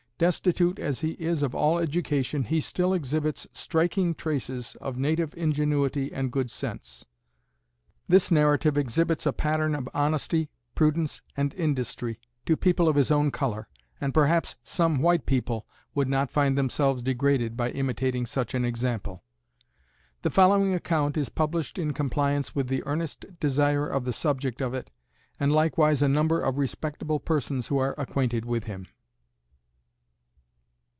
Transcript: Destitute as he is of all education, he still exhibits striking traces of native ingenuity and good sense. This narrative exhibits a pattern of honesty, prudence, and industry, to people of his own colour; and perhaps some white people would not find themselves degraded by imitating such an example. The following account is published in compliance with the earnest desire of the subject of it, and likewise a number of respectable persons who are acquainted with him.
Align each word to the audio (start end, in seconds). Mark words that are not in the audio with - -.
Destitute 0.21 0.77
as 0.77 1.01
he 1.01 1.13
is 1.13 1.41
of 1.41 1.55
all 1.55 1.79
education, 1.79 2.43
he 2.43 2.61
still 2.61 2.93
exhibits 2.93 3.47
striking 3.53 4.13
traces 4.13 4.75
of 4.79 4.95
native 4.95 5.35
ingenuity 5.35 6.13
and 6.13 6.31
good 6.31 6.51
sense. 6.51 7.07
This 8.07 8.29
narrative 8.29 8.77
exhibits 8.77 9.25
a 9.25 9.33
pattern 9.33 9.73
of 9.73 9.89
honesty, 9.95 10.51
prudence, 10.75 11.23
and 11.35 11.55
industry, 11.55 12.19
to 12.45 12.55
people 12.55 12.87
of 12.87 12.97
his 12.97 13.09
own 13.09 13.31
colour; 13.31 13.67
and 13.99 14.13
perhaps 14.13 14.55
some 14.63 15.01
white 15.01 15.25
people 15.25 15.65
would 15.95 16.07
not 16.07 16.29
find 16.29 16.55
themselves 16.55 17.01
degraded 17.01 17.57
by 17.57 17.71
imitating 17.71 18.27
such 18.27 18.53
an 18.53 18.63
example. 18.63 19.23
The 20.21 20.29
following 20.29 20.71
account 20.75 21.17
is 21.17 21.29
published 21.29 21.79
in 21.79 21.93
compliance 21.93 22.53
with 22.53 22.67
the 22.67 22.83
earnest 22.85 23.25
desire 23.39 23.87
of 23.87 24.05
the 24.05 24.13
subject 24.13 24.61
of 24.61 24.75
it, 24.75 24.91
and 25.39 25.51
likewise 25.51 26.03
a 26.03 26.07
number 26.07 26.39
of 26.39 26.59
respectable 26.59 27.19
persons 27.19 27.69
who 27.69 27.79
are 27.79 27.95
acquainted 27.97 28.45
with 28.45 28.65
him. 28.65 28.85